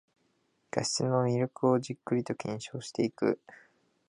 [0.71, 3.39] 画質の魅力をじっくりと検証していく